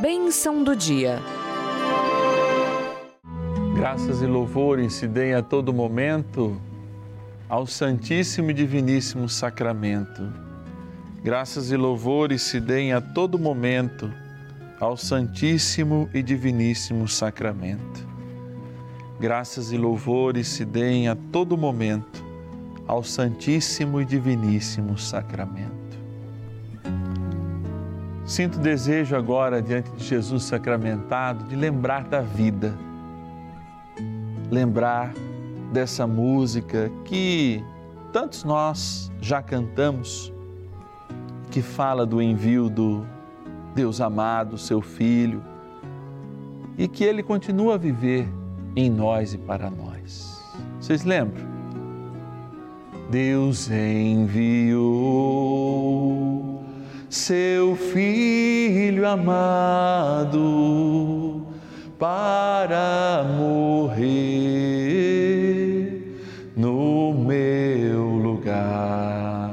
Bênção 0.00 0.64
do 0.64 0.74
dia. 0.74 1.18
Graças 3.74 4.22
e 4.22 4.26
louvores 4.26 4.94
se 4.94 5.06
deem 5.06 5.34
a 5.34 5.42
todo 5.42 5.72
momento 5.72 6.60
ao 7.48 7.66
Santíssimo 7.66 8.50
e 8.50 8.54
Diviníssimo 8.54 9.28
Sacramento. 9.28 10.32
Graças 11.22 11.70
e 11.70 11.76
louvores 11.76 12.42
se 12.42 12.60
deem 12.60 12.92
a 12.92 13.00
todo 13.00 13.38
momento 13.38 14.10
ao 14.80 14.96
Santíssimo 14.96 16.08
e 16.14 16.22
Diviníssimo 16.22 17.06
Sacramento 17.08 18.14
graças 19.24 19.72
e 19.72 19.78
louvores 19.78 20.48
se 20.48 20.64
deem 20.64 21.08
a 21.08 21.16
todo 21.32 21.56
momento 21.56 22.22
ao 22.86 23.02
Santíssimo 23.02 24.00
e 24.00 24.04
Diviníssimo 24.04 24.98
Sacramento. 24.98 25.72
Sinto 28.26 28.58
desejo 28.58 29.16
agora, 29.16 29.62
diante 29.62 29.90
de 29.92 30.04
Jesus 30.04 30.44
sacramentado, 30.44 31.44
de 31.44 31.56
lembrar 31.56 32.04
da 32.04 32.20
vida, 32.20 32.74
lembrar 34.50 35.12
dessa 35.72 36.06
música 36.06 36.90
que 37.04 37.62
tantos 38.12 38.44
nós 38.44 39.10
já 39.20 39.42
cantamos, 39.42 40.32
que 41.50 41.60
fala 41.60 42.06
do 42.06 42.22
envio 42.22 42.68
do 42.68 43.04
Deus 43.74 44.00
amado, 44.00 44.56
seu 44.56 44.80
Filho, 44.80 45.42
e 46.78 46.86
que 46.86 47.02
ele 47.02 47.22
continua 47.22 47.74
a 47.74 47.78
viver 47.78 48.28
em 48.76 48.90
nós 48.90 49.34
e 49.34 49.38
para 49.38 49.68
nós. 49.70 50.40
Vocês 50.80 51.04
lembram? 51.04 51.44
Deus 53.10 53.70
enviou 53.70 54.84
seu 57.08 57.76
Filho 57.76 59.06
amado 59.06 60.40
para 62.04 63.24
morrer 63.38 64.04
no 66.54 67.14
meu 67.14 68.02
lugar. 68.02 69.50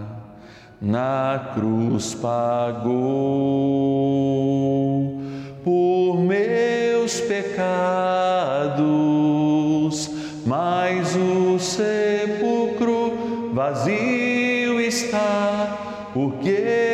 Na 0.82 1.54
cruz 1.54 2.14
pagou 2.14 2.92
por 5.64 6.20
meus 6.20 7.22
pecados, 7.22 7.62
mas 10.46 11.16
o 11.16 11.58
sepulcro 11.58 13.54
vazio 13.54 14.82
está, 14.82 16.10
porque 16.14 16.91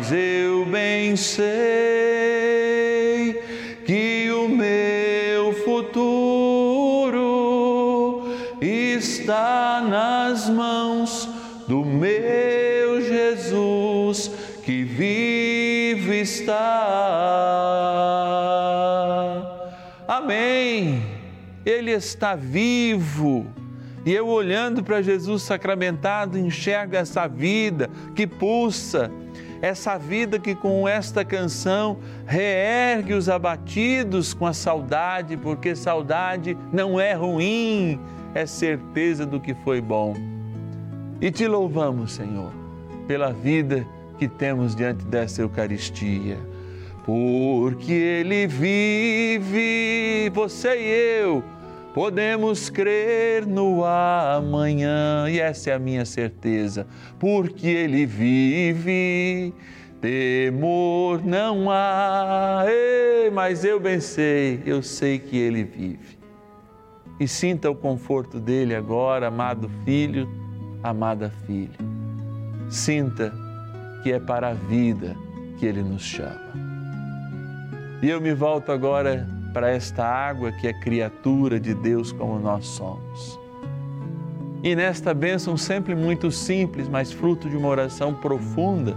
mas 0.00 0.10
eu 0.12 0.64
bem 0.64 1.14
sei 1.14 1.44
que 3.84 4.30
o 4.30 4.48
meu 4.48 5.52
futuro 5.52 5.92
está 8.62 9.84
nas 9.86 10.48
mãos 10.48 11.28
do 11.68 11.84
meu 11.84 13.02
Jesus 13.02 14.30
que 14.64 14.84
vive 14.84 16.20
está. 16.22 16.56
Amém. 20.08 21.02
ele 21.66 21.90
está 21.90 22.34
vivo. 22.34 23.46
E 24.06 24.14
eu 24.14 24.26
olhando 24.28 24.82
para 24.82 25.02
Jesus 25.02 25.42
sacramentado, 25.42 26.38
enxergo 26.38 26.96
essa 26.96 27.28
vida 27.28 27.90
que 28.14 28.26
pulsa, 28.26 29.12
essa 29.62 29.98
vida 29.98 30.38
que 30.38 30.54
com 30.54 30.88
esta 30.88 31.24
canção 31.24 31.98
reergue 32.26 33.12
os 33.12 33.28
abatidos 33.28 34.32
com 34.32 34.46
a 34.46 34.52
saudade, 34.52 35.36
porque 35.36 35.76
saudade 35.76 36.56
não 36.72 36.98
é 36.98 37.12
ruim, 37.12 38.00
é 38.34 38.46
certeza 38.46 39.26
do 39.26 39.38
que 39.38 39.54
foi 39.54 39.80
bom. 39.80 40.14
E 41.20 41.30
te 41.30 41.46
louvamos, 41.46 42.12
Senhor, 42.12 42.50
pela 43.06 43.32
vida 43.32 43.86
que 44.18 44.26
temos 44.26 44.74
diante 44.74 45.04
dessa 45.04 45.42
Eucaristia. 45.42 46.38
Porque 47.04 47.92
Ele 47.92 48.46
vive, 48.46 50.30
você 50.32 50.76
e 50.78 51.20
eu 51.22 51.44
podemos 51.94 52.70
crer 52.70 53.46
no 53.46 53.84
amanhã, 53.84 55.28
e 55.28 55.40
essa 55.40 55.70
é 55.70 55.74
a 55.74 55.78
minha 55.78 56.04
certeza, 56.04 56.86
porque 57.18 57.66
Ele 57.66 58.06
vive. 58.06 59.54
Temor 60.00 61.22
não 61.22 61.70
há, 61.70 62.64
Ei, 62.66 63.30
mas 63.30 63.64
eu 63.64 63.78
bem 63.78 64.00
sei, 64.00 64.62
eu 64.64 64.82
sei 64.82 65.18
que 65.18 65.36
Ele 65.36 65.62
vive. 65.62 66.18
E 67.18 67.28
sinta 67.28 67.70
o 67.70 67.74
conforto 67.74 68.40
dele 68.40 68.74
agora, 68.74 69.26
amado 69.26 69.70
filho, 69.84 70.26
amada 70.82 71.30
filha. 71.46 71.76
Sinta 72.70 73.30
que 74.02 74.10
é 74.10 74.18
para 74.18 74.48
a 74.48 74.54
vida 74.54 75.14
que 75.58 75.66
Ele 75.66 75.82
nos 75.82 76.02
chama. 76.02 76.50
E 78.02 78.08
eu 78.08 78.22
me 78.22 78.32
volto 78.32 78.72
agora 78.72 79.28
para 79.52 79.70
esta 79.70 80.04
água 80.04 80.52
que 80.52 80.66
é 80.66 80.72
criatura 80.72 81.58
de 81.58 81.74
Deus 81.74 82.12
como 82.12 82.38
nós 82.38 82.66
somos. 82.66 83.38
E 84.62 84.76
nesta 84.76 85.14
bênção 85.14 85.56
sempre 85.56 85.94
muito 85.94 86.30
simples, 86.30 86.88
mas 86.88 87.12
fruto 87.12 87.48
de 87.48 87.56
uma 87.56 87.68
oração 87.68 88.12
profunda 88.14 88.94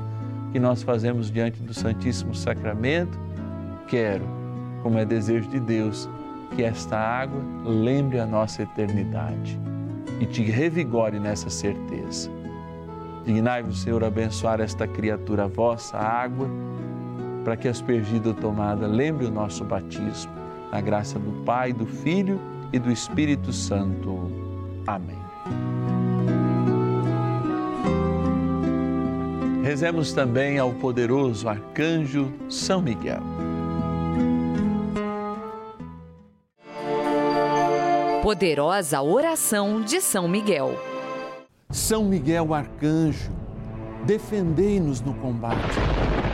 que 0.51 0.59
nós 0.59 0.83
fazemos 0.83 1.31
diante 1.31 1.61
do 1.61 1.73
Santíssimo 1.73 2.35
Sacramento, 2.35 3.17
quero, 3.87 4.25
como 4.81 4.99
é 4.99 5.05
desejo 5.05 5.49
de 5.49 5.59
Deus, 5.59 6.09
que 6.55 6.63
esta 6.63 6.97
água 6.97 7.41
lembre 7.65 8.19
a 8.19 8.25
nossa 8.25 8.61
eternidade 8.61 9.59
e 10.19 10.25
te 10.25 10.43
revigore 10.43 11.19
nessa 11.19 11.49
certeza. 11.49 12.29
Dignai-vos, 13.25 13.81
Senhor, 13.81 14.03
abençoar 14.03 14.59
esta 14.59 14.85
criatura 14.85 15.47
vossa, 15.47 15.97
água, 15.97 16.47
para 17.43 17.55
que 17.55 17.67
aspergida 17.67 18.29
ou 18.29 18.35
tomada 18.35 18.85
lembre 18.85 19.25
o 19.25 19.31
nosso 19.31 19.63
batismo, 19.63 20.31
na 20.73 20.81
graça 20.81 21.19
do 21.19 21.31
Pai, 21.43 21.71
do 21.71 21.85
Filho 21.85 22.41
e 22.73 22.79
do 22.79 22.91
Espírito 22.91 23.53
Santo. 23.53 24.31
Amém. 24.87 25.21
Rezemos 29.63 30.13
também 30.13 30.57
ao 30.57 30.73
poderoso 30.73 31.47
arcanjo 31.47 32.33
São 32.49 32.81
Miguel. 32.81 33.21
Poderosa 38.23 38.99
oração 38.99 39.79
de 39.79 40.01
São 40.01 40.27
Miguel. 40.27 40.75
São 41.69 42.03
Miguel 42.03 42.51
arcanjo, 42.51 43.31
defendei-nos 44.07 45.01
no 45.01 45.13
combate. 45.13 45.92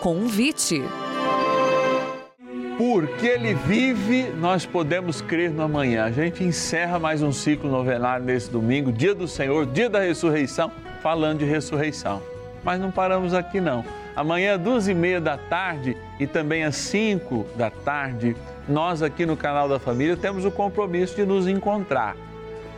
Convite. 0.00 0.80
Porque 2.76 3.26
ele 3.26 3.54
vive, 3.54 4.30
nós 4.38 4.64
podemos 4.64 5.20
crer 5.20 5.50
no 5.50 5.62
amanhã. 5.62 6.04
A 6.04 6.12
gente 6.12 6.44
encerra 6.44 7.00
mais 7.00 7.20
um 7.20 7.32
ciclo 7.32 7.68
novenário 7.68 8.24
nesse 8.24 8.48
domingo, 8.48 8.92
dia 8.92 9.12
do 9.12 9.26
Senhor, 9.26 9.66
dia 9.66 9.90
da 9.90 9.98
ressurreição, 9.98 10.70
falando 11.02 11.40
de 11.40 11.44
ressurreição. 11.44 12.22
Mas 12.62 12.80
não 12.80 12.92
paramos 12.92 13.34
aqui 13.34 13.60
não. 13.60 13.84
Amanhã, 14.14 14.56
duas 14.56 14.86
e 14.86 14.94
meia 14.94 15.20
da 15.20 15.36
tarde 15.36 15.96
e 16.20 16.28
também 16.28 16.62
às 16.62 16.76
cinco 16.76 17.44
da 17.56 17.68
tarde, 17.68 18.36
nós 18.68 19.02
aqui 19.02 19.26
no 19.26 19.36
canal 19.36 19.68
da 19.68 19.80
Família 19.80 20.16
temos 20.16 20.44
o 20.44 20.50
compromisso 20.50 21.16
de 21.16 21.26
nos 21.26 21.48
encontrar 21.48 22.16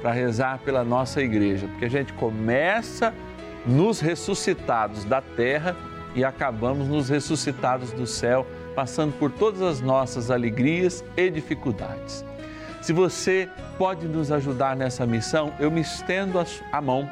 para 0.00 0.12
rezar 0.12 0.58
pela 0.64 0.82
nossa 0.82 1.20
igreja, 1.20 1.66
porque 1.66 1.84
a 1.84 1.90
gente 1.90 2.14
começa 2.14 3.12
nos 3.66 4.00
ressuscitados 4.00 5.04
da 5.04 5.20
terra 5.20 5.76
e 6.14 6.24
acabamos 6.24 6.88
nos 6.88 7.08
ressuscitados 7.08 7.92
do 7.92 8.06
céu, 8.06 8.46
passando 8.74 9.12
por 9.18 9.30
todas 9.30 9.62
as 9.62 9.80
nossas 9.80 10.30
alegrias 10.30 11.04
e 11.16 11.30
dificuldades. 11.30 12.24
Se 12.80 12.92
você 12.92 13.48
pode 13.76 14.08
nos 14.08 14.32
ajudar 14.32 14.74
nessa 14.74 15.06
missão, 15.06 15.52
eu 15.58 15.70
me 15.70 15.80
estendo 15.80 16.38
a 16.72 16.80
mão, 16.80 17.08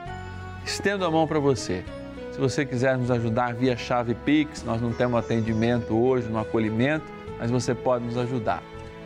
estendo 0.64 1.04
a 1.04 1.10
mão 1.10 1.26
para 1.26 1.38
você. 1.38 1.84
Se 2.32 2.38
você 2.38 2.64
quiser 2.64 2.96
nos 2.96 3.10
ajudar 3.10 3.54
via 3.54 3.76
chave 3.76 4.14
Pix, 4.14 4.62
nós 4.64 4.80
não 4.80 4.92
temos 4.92 5.18
atendimento 5.18 5.94
hoje 5.94 6.28
no 6.28 6.38
acolhimento, 6.38 7.04
mas 7.38 7.50
você 7.50 7.74
pode 7.74 8.04
nos 8.04 8.16
ajudar. 8.16 8.62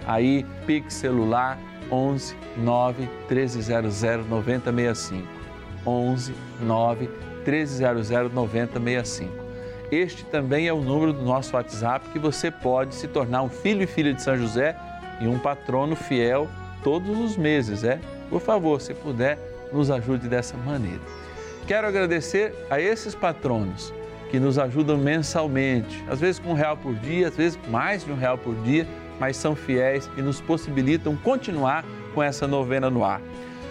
Aí, 0.06 0.44
Pix 0.66 0.94
celular 0.94 1.58
11 1.90 2.36
9 2.58 3.08
1300 3.28 4.02
9065. 4.28 5.26
11 5.84 6.34
9 6.60 7.10
1300 7.44 8.32
9065. 8.32 9.41
Este 9.92 10.24
também 10.24 10.66
é 10.66 10.72
o 10.72 10.80
número 10.80 11.12
do 11.12 11.20
nosso 11.22 11.54
WhatsApp 11.54 12.08
que 12.08 12.18
você 12.18 12.50
pode 12.50 12.94
se 12.94 13.06
tornar 13.06 13.42
um 13.42 13.50
filho 13.50 13.82
e 13.82 13.86
filha 13.86 14.14
de 14.14 14.22
São 14.22 14.34
José 14.38 14.74
e 15.20 15.26
um 15.26 15.38
patrono 15.38 15.94
fiel 15.94 16.48
todos 16.82 17.20
os 17.20 17.36
meses, 17.36 17.84
é? 17.84 18.00
Por 18.30 18.40
favor, 18.40 18.80
se 18.80 18.94
puder, 18.94 19.38
nos 19.70 19.90
ajude 19.90 20.28
dessa 20.28 20.56
maneira. 20.56 21.02
Quero 21.66 21.86
agradecer 21.86 22.54
a 22.70 22.80
esses 22.80 23.14
patronos 23.14 23.92
que 24.30 24.40
nos 24.40 24.58
ajudam 24.58 24.96
mensalmente, 24.96 26.02
às 26.08 26.18
vezes 26.18 26.38
com 26.38 26.52
um 26.52 26.54
real 26.54 26.78
por 26.78 26.94
dia, 26.94 27.28
às 27.28 27.36
vezes 27.36 27.58
mais 27.68 28.02
de 28.02 28.12
um 28.12 28.16
real 28.16 28.38
por 28.38 28.54
dia, 28.62 28.88
mas 29.20 29.36
são 29.36 29.54
fiéis 29.54 30.08
e 30.16 30.22
nos 30.22 30.40
possibilitam 30.40 31.14
continuar 31.18 31.84
com 32.14 32.22
essa 32.22 32.48
novena 32.48 32.88
no 32.88 33.04
ar. 33.04 33.20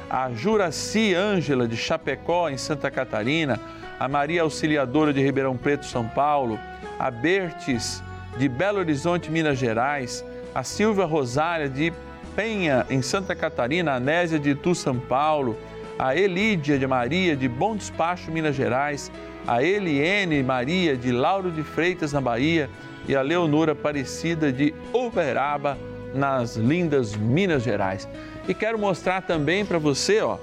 A 0.07 0.29
Juraci 0.31 1.15
Ângela 1.15 1.67
de 1.67 1.75
Chapecó, 1.75 2.47
em 2.47 2.57
Santa 2.57 2.91
Catarina, 2.91 3.59
a 4.01 4.07
Maria 4.07 4.41
Auxiliadora 4.41 5.13
de 5.13 5.21
Ribeirão 5.21 5.55
Preto, 5.55 5.85
São 5.85 6.07
Paulo, 6.07 6.59
a 6.97 7.11
Bertes 7.11 8.01
de 8.35 8.49
Belo 8.49 8.79
Horizonte, 8.79 9.29
Minas 9.29 9.59
Gerais, 9.59 10.25
a 10.55 10.63
Silvia 10.63 11.05
Rosária 11.05 11.69
de 11.69 11.93
Penha, 12.35 12.83
em 12.89 13.03
Santa 13.03 13.35
Catarina, 13.35 13.93
a 13.93 13.99
Nésia 13.99 14.39
de 14.39 14.49
Itu, 14.49 14.73
São 14.73 14.97
Paulo, 14.97 15.55
a 15.99 16.15
Elídia 16.15 16.79
de 16.79 16.87
Maria 16.87 17.37
de 17.37 17.47
Bom 17.47 17.75
Despacho, 17.75 18.31
Minas 18.31 18.55
Gerais, 18.55 19.11
a 19.45 19.61
Eliene 19.61 20.41
Maria 20.41 20.97
de 20.97 21.11
Lauro 21.11 21.51
de 21.51 21.61
Freitas, 21.61 22.11
na 22.11 22.19
Bahia, 22.19 22.71
e 23.07 23.15
a 23.15 23.21
Leonora 23.21 23.73
Aparecida 23.73 24.51
de 24.51 24.73
Uberaba, 24.91 25.77
nas 26.11 26.55
lindas 26.55 27.15
Minas 27.15 27.61
Gerais. 27.61 28.09
E 28.47 28.53
quero 28.55 28.79
mostrar 28.79 29.21
também 29.21 29.63
para 29.63 29.77
você, 29.77 30.21
ó, 30.21 30.39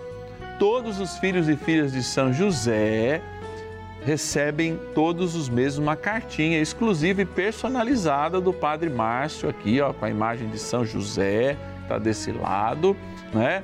todos 0.61 1.01
os 1.01 1.19
filhos 1.19 1.49
e 1.49 1.57
filhas 1.57 1.91
de 1.91 2.05
São 2.05 2.33
José 2.33 3.21
recebem 4.05 4.79
todos 4.95 5.35
os 5.35 5.49
meses 5.49 5.79
uma 5.79 5.97
cartinha 5.97 6.61
exclusiva 6.61 7.23
e 7.23 7.25
personalizada 7.25 8.41
do 8.41 8.53
Padre 8.53 8.89
Márcio 8.89 9.49
aqui, 9.49 9.81
ó, 9.81 9.93
com 9.93 10.05
a 10.05 10.11
imagem 10.11 10.49
de 10.49 10.59
São 10.59 10.85
José, 10.85 11.57
tá 11.89 11.99
desse 11.99 12.33
lado, 12.33 12.97
né? 13.33 13.63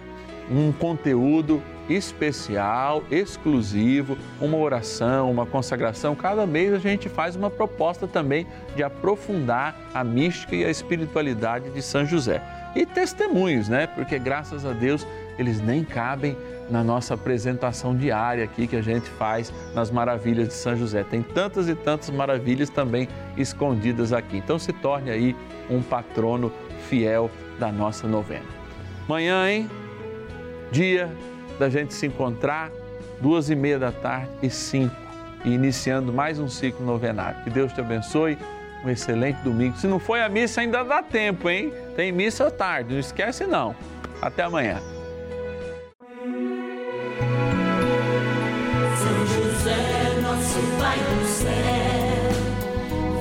Um 0.51 0.73
conteúdo 0.73 1.63
especial, 1.89 3.03
exclusivo, 3.11 4.17
uma 4.41 4.57
oração, 4.57 5.31
uma 5.31 5.45
consagração. 5.45 6.15
Cada 6.15 6.47
mês 6.47 6.73
a 6.73 6.79
gente 6.79 7.09
faz 7.09 7.37
uma 7.37 7.51
proposta 7.51 8.07
também 8.07 8.47
de 8.75 8.83
aprofundar 8.83 9.77
a 9.93 10.03
mística 10.03 10.57
e 10.57 10.65
a 10.65 10.71
espiritualidade 10.71 11.71
de 11.71 11.83
São 11.83 12.05
José. 12.05 12.43
E 12.75 12.85
testemunhos, 12.87 13.69
né? 13.69 13.87
Porque 13.87 14.19
graças 14.19 14.65
a 14.65 14.73
Deus 14.73 15.07
eles 15.39 15.61
nem 15.61 15.85
cabem 15.85 16.37
na 16.71 16.83
nossa 16.83 17.15
apresentação 17.15 17.97
diária 17.97 18.45
aqui 18.45 18.67
que 18.67 18.77
a 18.77 18.83
gente 18.83 19.09
faz 19.11 19.53
nas 19.75 19.91
maravilhas 19.91 20.49
de 20.49 20.55
São 20.55 20.77
José. 20.77 21.05
Tem 21.05 21.23
tantas 21.23 21.69
e 21.69 21.75
tantas 21.75 22.11
maravilhas 22.11 22.71
também 22.71 23.09
escondidas 23.37 24.13
aqui. 24.13 24.39
Então 24.39 24.59
se 24.59 24.73
torne 24.73 25.11
aí 25.11 25.37
um 25.71 25.83
patrono 25.83 26.53
fiel 26.89 27.31
da 27.59 27.71
nossa 27.71 28.07
novena. 28.09 28.47
Manhã, 29.07 29.49
hein? 29.51 29.69
dia 30.75 31.09
da 31.57 31.71
gente 31.71 31.95
se 31.95 32.07
encontrar, 32.07 32.71
duas 33.21 33.49
e 33.49 33.55
meia 33.55 33.79
da 33.79 33.93
tarde 33.93 34.29
e 34.43 34.51
cinco, 34.51 34.95
e 35.45 35.51
iniciando 35.51 36.13
mais 36.13 36.41
um 36.41 36.49
ciclo 36.49 36.85
novenário. 36.85 37.43
Que 37.45 37.51
Deus 37.51 37.73
te 37.73 37.81
abençoe, 37.81 38.37
um 38.85 38.91
excelente 38.91 39.41
domingo. 39.43 39.77
Se 39.77 39.87
não 39.87 40.01
foi 40.01 40.21
a 40.21 40.29
missa, 40.29 40.61
ainda 40.61 40.83
dá 40.83 41.01
tempo, 41.01 41.49
hein? 41.49 41.73
Tem 41.95 42.11
missa 42.11 42.51
tarde, 42.51 42.93
não 42.93 42.99
esquece 42.99 43.47
não. 43.47 43.75
Até 44.21 44.43
amanhã. 44.43 44.81
Nosso 50.55 50.67
Pai 50.79 50.99
do 50.99 51.27
céu, 51.27 52.31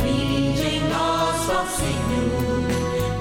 vinde 0.03 0.61
em 0.61 0.81
nós, 0.87 1.49
ó 1.49 1.65
Senhor, 1.65 2.67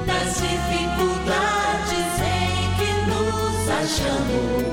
das 0.06 0.34
dificuldades 0.34 2.20
em 2.20 2.74
que 2.76 2.90
nos 3.08 3.70
achamos. 3.70 4.71